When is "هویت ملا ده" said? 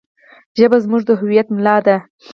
1.19-1.95